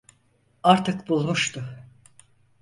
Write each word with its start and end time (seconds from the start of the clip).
Artık 0.63 1.09
bulmuştu. 1.09 1.79